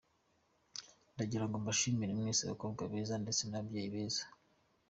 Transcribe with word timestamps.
Ndagirango 1.15 1.55
mbashimire 1.61 2.11
mwese 2.19 2.41
bakobwa 2.49 2.81
beza 2.91 3.15
ndetse 3.23 3.41
n’ababyeyi 3.45 3.89
beza…. 3.95 4.23